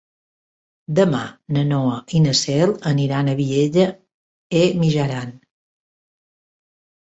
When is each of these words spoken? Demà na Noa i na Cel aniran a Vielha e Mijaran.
Demà 0.99 1.19
na 1.57 1.65
Noa 1.67 1.99
i 2.19 2.21
na 2.23 2.33
Cel 2.39 2.73
aniran 2.93 3.29
a 3.29 3.35
Vielha 3.43 3.85
e 4.63 4.65
Mijaran. 4.81 5.37